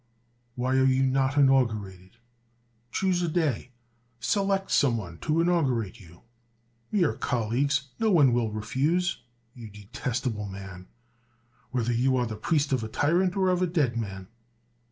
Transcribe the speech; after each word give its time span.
why 0.55 0.75
are 0.77 0.83
you 0.85 1.03
not 1.03 1.33
inaugu 1.33 1.79
rated? 1.79 2.17
Choose 2.91 3.21
a 3.21 3.27
day; 3.27 3.69
select 4.19 4.71
some 4.71 4.97
one 4.97 5.19
to 5.19 5.33
inaugu 5.33 5.79
rate 5.79 5.99
you; 5.99 6.21
we 6.91 7.03
are 7.05 7.13
colleags; 7.13 7.83
no 7.99 8.09
one 8.09 8.33
will 8.33 8.51
refuse, 8.51 9.21
you 9.53 9.69
detestable 9.69 10.47
man, 10.47 10.87
whether 11.69 11.93
you 11.93 12.17
are 12.17 12.25
the 12.25 12.35
priest 12.35 12.73
of 12.73 12.83
a 12.83 12.87
tyrant, 12.87 13.37
or 13.37 13.49
of 13.49 13.61
a 13.61 13.67
dead 13.67 13.95
man 13.95 14.27